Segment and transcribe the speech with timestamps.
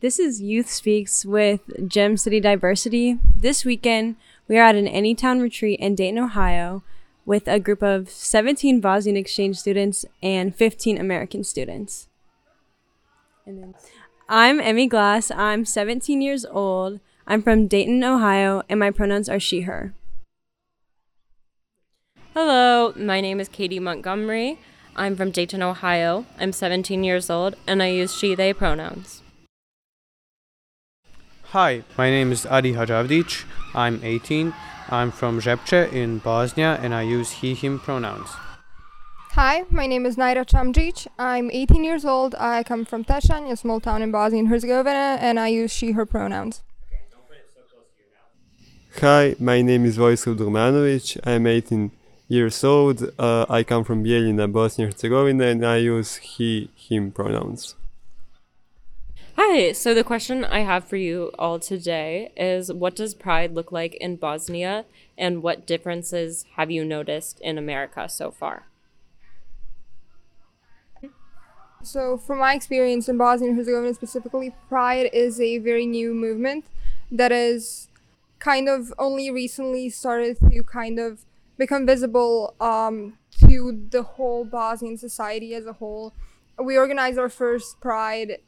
[0.00, 3.18] This is Youth Speaks with Gem City Diversity.
[3.36, 4.16] This weekend,
[4.48, 6.82] we are at an Anytown retreat in Dayton, Ohio,
[7.26, 12.08] with a group of 17 Bosnian exchange students and 15 American students.
[13.44, 13.74] And then,
[14.26, 15.30] I'm Emmy Glass.
[15.30, 17.00] I'm 17 years old.
[17.26, 19.92] I'm from Dayton, Ohio, and my pronouns are she, her.
[22.32, 24.58] Hello, my name is Katie Montgomery.
[24.96, 26.24] I'm from Dayton, Ohio.
[26.38, 29.20] I'm 17 years old, and I use she, they pronouns.
[31.52, 33.44] Hi, my name is Adi Hadžavdić.
[33.74, 34.54] I'm 18.
[34.88, 38.28] I'm from Žepče in Bosnia and I use he, him pronouns.
[39.32, 41.08] Hi, my name is Naira Chamjic.
[41.18, 42.36] I'm 18 years old.
[42.38, 45.90] I come from Tešanj, a small town in Bosnia and Herzegovina, and I use she,
[45.90, 46.62] her pronouns.
[49.00, 51.18] Hi, my name is Vojislav Durmanovic.
[51.24, 51.90] I'm 18
[52.28, 53.10] years old.
[53.18, 57.74] Uh, I come from Bijeljina, Bosnia and Herzegovina, and I use he, him pronouns.
[59.50, 63.96] So the question I have for you all today is what does pride look like
[63.96, 64.84] in Bosnia
[65.18, 68.66] and what differences have you noticed in America so far?
[71.82, 76.66] So, from my experience in Bosnia and Herzegovina specifically, Pride is a very new movement
[77.10, 77.88] that is
[78.38, 81.24] kind of only recently started to kind of
[81.58, 86.12] become visible um, to the whole Bosnian society as a whole.
[86.56, 88.38] We organized our first Pride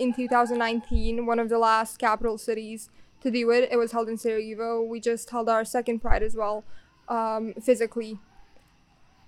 [0.00, 2.88] in 2019, one of the last capital cities
[3.20, 3.68] to do it.
[3.70, 4.82] It was held in Sarajevo.
[4.82, 6.64] We just held our second Pride as well,
[7.06, 8.18] um, physically.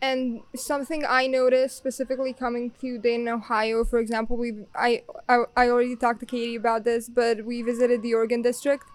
[0.00, 5.68] And something I noticed specifically coming to Dayton, Ohio, for example, we I, I I
[5.68, 8.86] already talked to Katie about this, but we visited the Oregon district,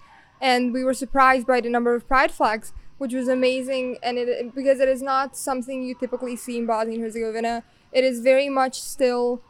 [0.41, 3.99] and we were surprised by the number of pride flags, which was amazing.
[4.03, 7.63] And it because it is not something you typically see in Bosnia and Herzegovina.
[7.93, 9.41] It is very much still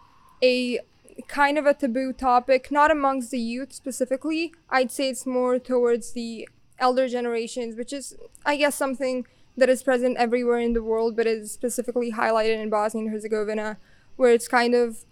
[0.43, 0.79] a
[1.27, 4.53] kind of a taboo topic, not amongst the youth specifically.
[4.69, 6.47] I'd say it's more towards the
[6.79, 11.25] elder generations, which is, I guess, something that is present everywhere in the world, but
[11.25, 13.77] is specifically highlighted in Bosnia and Herzegovina,
[14.15, 15.05] where it's kind of,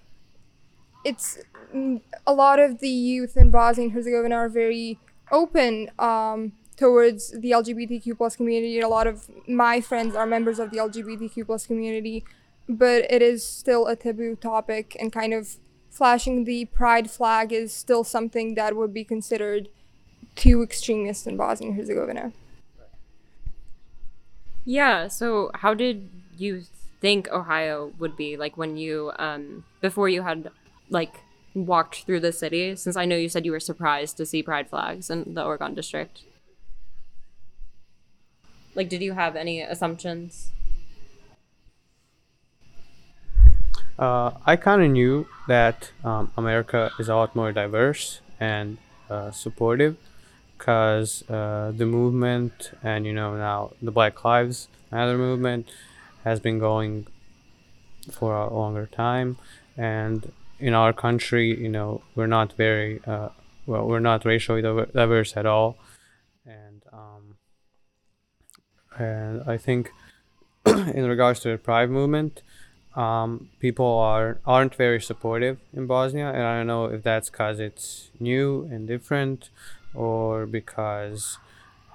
[1.03, 1.39] it's
[1.73, 4.99] mm, a lot of the youth in Bosnia and Herzegovina are very
[5.31, 8.79] open um, towards the LGBTQ plus community.
[8.79, 12.23] A lot of my friends are members of the LGBTQ plus community,
[12.69, 15.57] but it is still a taboo topic and kind of
[15.95, 19.69] flashing the pride flag is still something that would be considered
[20.35, 22.33] too extremist in Bosnia and Herzegovina.
[24.65, 26.63] Yeah, so how did you
[26.99, 30.49] think Ohio would be like when you um before you had
[30.89, 31.13] like
[31.53, 34.69] walked through the city since I know you said you were surprised to see pride
[34.69, 36.23] flags in the Oregon district?
[38.73, 40.51] Like did you have any assumptions?
[43.97, 48.77] Uh, I kind of knew that um, America is a lot more diverse and
[49.09, 49.95] uh, supportive
[50.57, 55.67] because uh, the movement and you know now the Black Lives Matter movement
[56.23, 57.07] has been going
[58.11, 59.37] for a longer time,
[59.77, 63.29] and in our country, you know, we're not very uh,
[63.65, 65.77] well, we're not racially diverse at all,
[66.45, 67.37] and um,
[68.97, 69.91] and I think
[70.65, 72.41] in regards to the Pride movement
[72.95, 77.59] um, people are aren't very supportive in Bosnia, and I don't know if that's because
[77.59, 79.49] it's new and different,
[79.93, 81.37] or because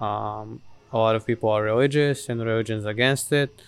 [0.00, 0.60] um,
[0.92, 3.62] a lot of people are religious and religion's against it.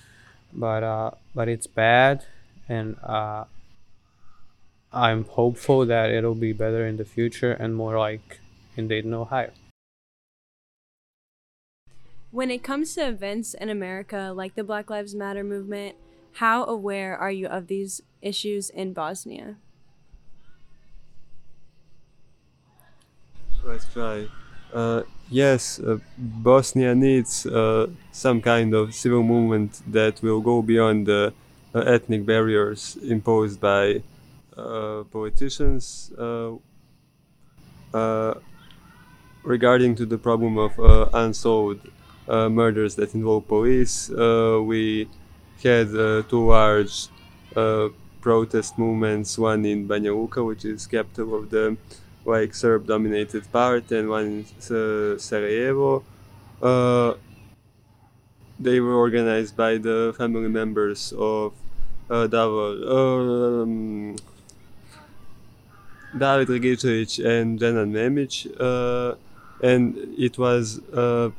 [0.52, 2.26] But uh, but it's bad,
[2.68, 3.44] and uh,
[4.92, 8.40] I'm hopeful that it'll be better in the future and more like
[8.76, 9.50] in Dayton, Ohio.
[12.30, 15.96] When it comes to events in America like the Black Lives Matter movement,
[16.34, 19.56] how aware are you of these issues in Bosnia?
[23.64, 24.26] Let's try.
[24.72, 31.06] Uh, yes, uh, Bosnia needs uh, some kind of civil movement that will go beyond
[31.06, 31.32] the
[31.74, 34.02] uh, ethnic barriers imposed by
[34.56, 36.12] uh, politicians.
[36.18, 36.56] Uh,
[39.42, 40.72] regarding to the problem of
[41.12, 41.86] unsolved
[42.26, 45.06] murders that involve police, we
[45.62, 47.08] had uh, two large
[47.56, 47.88] uh,
[48.20, 51.76] protest movements, one in Banja Luka, which is capital of the
[52.24, 56.04] like Serb-dominated part, and one in uh, Sarajevo.
[56.62, 57.14] Uh,
[58.58, 61.52] they were organized by the family members of
[62.08, 64.16] uh, Davor, um,
[66.16, 69.16] David Dragicevic and Dženan Memic, uh,
[69.66, 71.30] and it was uh,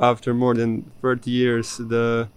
[0.00, 2.28] after more than 30 years the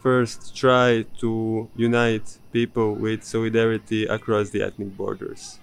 [0.00, 5.58] first try to unite people with solidarity across the ethnic borders.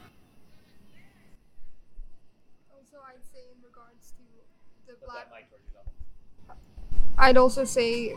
[7.18, 8.14] I'd also say,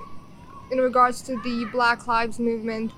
[0.71, 2.93] in regards to the Black Lives Movement,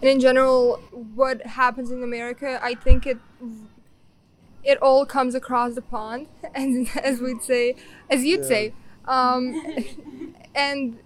[0.00, 0.76] and in general,
[1.14, 3.18] what happens in America, I think it
[4.62, 7.76] it all comes across the pond, and as we'd say,
[8.10, 8.46] as you'd yeah.
[8.46, 8.74] say,
[9.06, 9.62] um,
[10.54, 10.98] and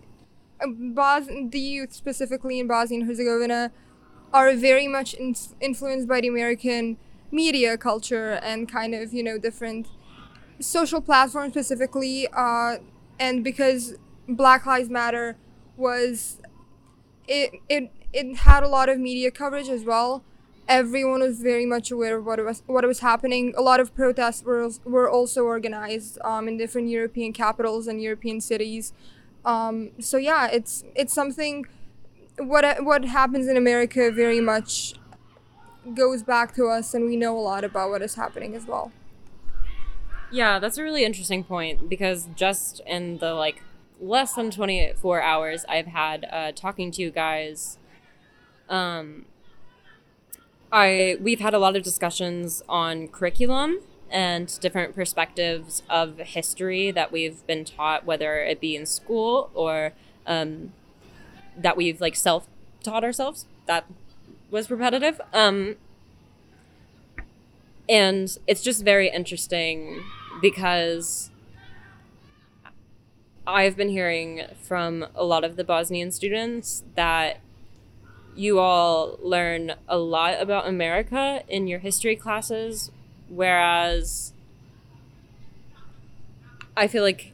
[0.69, 3.73] Bos- the youth specifically in Bosnia and Herzegovina
[4.33, 6.97] are very much in- influenced by the American
[7.31, 9.87] media culture and kind of you know different
[10.61, 12.77] social platforms specifically, uh,
[13.19, 13.97] and because
[14.29, 15.37] Black Lives Matter
[15.77, 16.39] was
[17.29, 20.25] it it it had a lot of media coverage as well.
[20.69, 23.55] Everyone was very much aware of what was what was happening.
[23.57, 28.41] A lot of protests were were also organized um, in different European capitals and European
[28.41, 28.93] cities.
[29.45, 31.67] Um, so yeah, it's it's something.
[32.39, 34.95] What what happens in America very much
[35.95, 38.93] goes back to us, and we know a lot about what is happening as well.
[40.31, 43.63] Yeah, that's a really interesting point because just in the like
[44.01, 47.79] less than 24 hours I've had uh, talking to you guys,
[48.69, 49.27] um,
[50.73, 57.13] I we've had a lot of discussions on curriculum and different perspectives of history that
[57.13, 59.93] we've been taught, whether it be in school or
[60.27, 60.73] um,
[61.57, 62.47] that we've like self
[62.83, 63.47] taught ourselves.
[63.67, 63.85] That
[64.51, 65.21] was repetitive.
[65.33, 65.77] Um,
[67.89, 70.03] and it's just very interesting
[70.41, 71.31] because
[73.47, 77.41] I've been hearing from a lot of the Bosnian students that
[78.37, 82.93] you all learn a lot about America in your history classes,
[83.31, 84.33] whereas
[86.77, 87.33] I feel like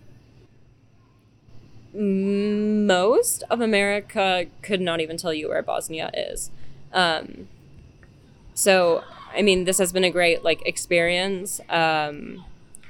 [1.92, 6.50] most of America could not even tell you where Bosnia is.
[6.92, 7.48] Um,
[8.54, 9.02] so,
[9.34, 12.44] I mean, this has been a great like experience, um,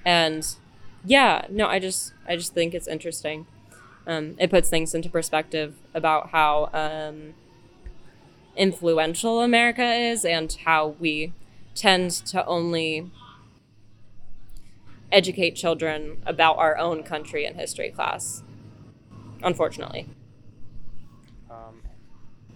[0.05, 0.47] and
[1.05, 3.47] yeah, no, I just I just think it's interesting.
[4.06, 7.35] Um, it puts things into perspective about how um,
[8.56, 11.32] influential America is and how we
[11.76, 13.11] tend to only
[15.12, 18.43] educate children about our own country in history class.
[19.43, 20.08] Unfortunately.
[21.50, 21.82] Um,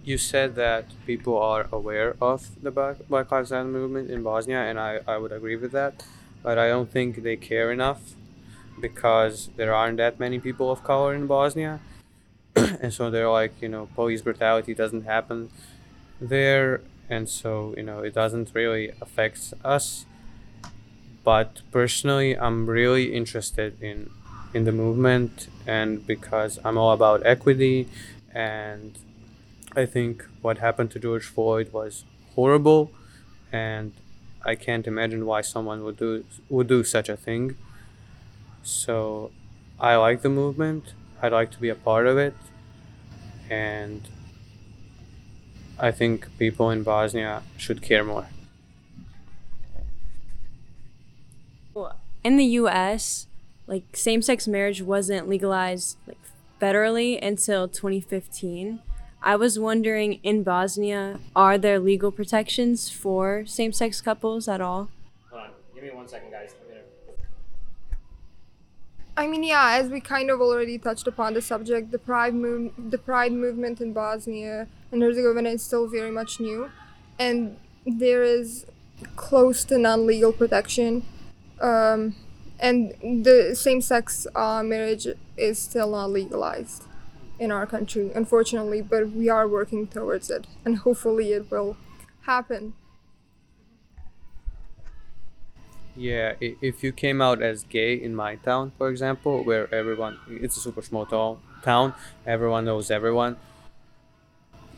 [0.04, 4.58] you said that people are aware of the Black, Black Lives Matter movement in Bosnia,
[4.58, 6.04] and I, I would agree with that.
[6.42, 8.14] But I don't think they care enough
[8.80, 11.80] because there aren't that many people of color in Bosnia.
[12.56, 15.50] and so they're like, you know, police brutality doesn't happen
[16.20, 16.80] there.
[17.10, 20.06] And so, you know, it doesn't really affect us.
[21.24, 24.10] But personally, I'm really interested in
[24.52, 27.88] in the movement and because I'm all about equity
[28.34, 28.98] and
[29.76, 32.04] I think what happened to George Floyd was
[32.34, 32.90] horrible
[33.52, 33.92] and
[34.44, 37.56] I can't imagine why someone would do would do such a thing.
[38.62, 39.30] So
[39.78, 40.94] I like the movement.
[41.22, 42.34] I'd like to be a part of it.
[43.50, 44.02] And
[45.80, 48.28] I think people in Bosnia should care more.
[52.22, 53.26] in the US,
[53.66, 56.18] like same-sex marriage wasn't legalized like
[56.60, 58.80] federally until 2015.
[59.22, 64.88] I was wondering in Bosnia, are there legal protections for same-sex couples at all?
[65.30, 66.54] Hold on, give me one second, guys.
[66.60, 66.82] I'm gonna
[69.16, 72.72] I mean, yeah, as we kind of already touched upon the subject, the pride move,
[72.78, 76.70] the pride movement in Bosnia and Herzegovina is still very much new,
[77.18, 77.56] and
[77.86, 78.66] there is
[79.16, 81.04] close to non-legal protection,
[81.60, 82.14] um,
[82.58, 82.94] and
[83.24, 85.06] the same-sex uh, marriage
[85.36, 86.84] is still not legalized
[87.38, 88.82] in our country, unfortunately.
[88.82, 91.76] But we are working towards it, and hopefully, it will
[92.22, 92.74] happen.
[95.96, 100.56] Yeah, if you came out as gay in my town, for example, where everyone, it's
[100.56, 101.94] a super small town, town,
[102.26, 103.36] everyone knows everyone.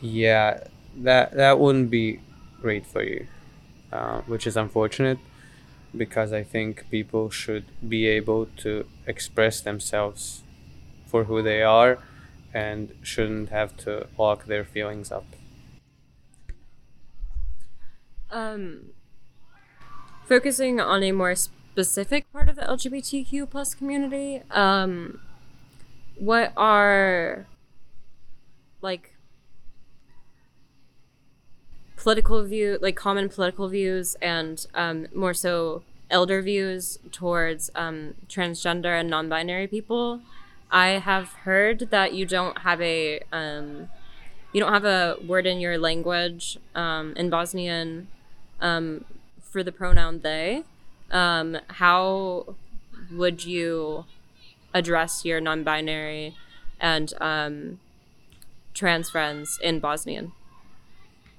[0.03, 0.65] Yeah,
[0.97, 2.19] that that wouldn't be
[2.59, 3.25] great for you,
[3.89, 5.17] uh, which is unfortunate,
[5.95, 10.43] because I think people should be able to express themselves
[11.05, 11.99] for who they are,
[12.53, 15.25] and shouldn't have to lock their feelings up.
[18.29, 18.89] Um,
[20.27, 25.21] focusing on a more specific part of the LGBTQ plus community, um,
[26.19, 27.47] what are
[28.81, 29.12] like
[32.03, 38.99] political view, like common political views, and um, more so elder views towards um, transgender
[38.99, 40.19] and non-binary people?
[40.69, 43.87] I have heard that you don't have a um,
[44.51, 48.09] you don't have a word in your language um, in Bosnian
[48.59, 49.05] um,
[49.41, 50.63] for the pronoun they.
[51.09, 52.55] Um, how
[53.11, 54.03] would you
[54.73, 56.35] address your non-binary
[56.81, 57.13] and
[58.73, 60.33] trans friends in Bosnian?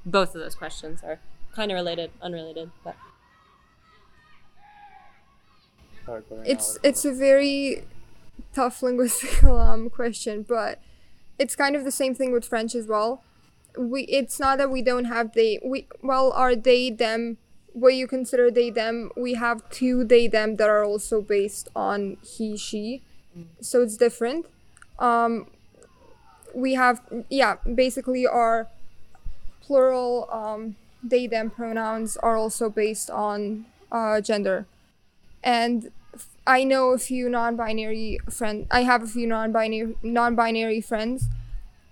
[0.06, 1.18] Both of those questions are
[1.54, 2.96] kind of related, unrelated, but
[6.44, 7.84] It's it's a very
[8.52, 10.80] tough linguistic um, question, but
[11.38, 13.22] it's kind of the same thing with French as well.
[13.76, 17.38] We it's not that we don't have they we well are they them
[17.72, 22.16] what you consider they them we have two they them that are also based on
[22.22, 23.02] he she,
[23.60, 24.46] so it's different.
[24.98, 25.46] Um,
[26.54, 28.68] we have yeah basically our
[29.66, 34.66] plural um, they them pronouns are also based on uh, gender
[35.42, 35.90] and
[36.46, 38.66] I know a few non-binary friend.
[38.70, 41.26] I have a few non-binary non-binary friends,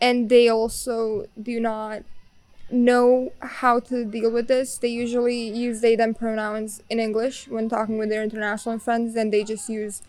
[0.01, 2.03] and they also do not
[2.71, 4.79] know how to deal with this.
[4.79, 9.17] They usually use they them pronouns in English when talking with their international friends.
[9.17, 10.03] and they just use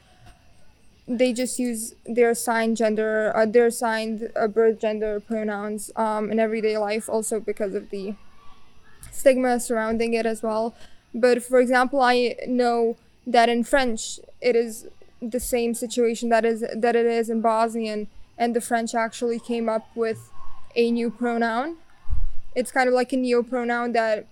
[1.08, 6.40] they just use their assigned gender, uh, their assigned uh, birth gender pronouns um, in
[6.40, 7.10] everyday life.
[7.10, 8.16] Also because of the
[9.12, 10.76] stigma surrounding it as well.
[11.14, 14.88] But for example, I know that in French it is
[15.22, 18.08] the same situation that is that it is in Bosnian,
[18.38, 20.32] and the French actually came up with
[20.76, 21.78] a new pronoun.
[22.56, 24.28] It's kind of like a neo pronoun that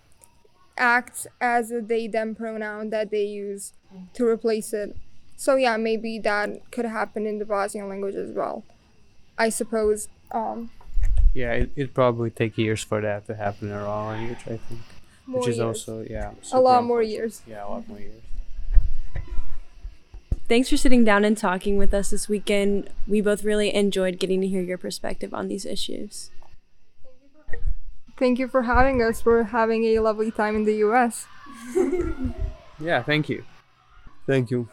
[0.78, 3.74] acts as a they them pronoun that they use
[4.14, 4.96] to replace it.
[5.42, 8.64] So yeah, maybe that could happen in the Bosnian language as well.
[9.40, 10.08] I suppose.
[10.30, 10.70] Um,
[11.34, 14.46] Yeah, it it probably take years for that to happen in our language.
[14.46, 14.82] I think,
[15.26, 15.66] more which is years.
[15.66, 16.30] also yeah.
[16.30, 17.42] a super lot more years.
[17.48, 18.22] Yeah, a lot more years.
[20.48, 22.92] Thanks for sitting down and talking with us this weekend.
[23.08, 26.30] We both really enjoyed getting to hear your perspective on these issues.
[28.16, 29.26] Thank you for having us.
[29.26, 31.26] We're having a lovely time in the U.S.
[32.80, 33.44] Yeah, thank you.
[34.26, 34.68] Thank you.